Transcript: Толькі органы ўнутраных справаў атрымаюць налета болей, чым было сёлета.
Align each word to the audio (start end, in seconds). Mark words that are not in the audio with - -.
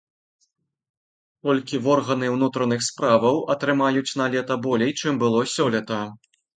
Толькі 1.49 1.81
органы 1.97 2.33
ўнутраных 2.37 2.81
справаў 2.89 3.35
атрымаюць 3.57 4.09
налета 4.25 4.53
болей, 4.69 4.91
чым 5.01 5.13
было 5.25 5.39
сёлета. 5.57 6.05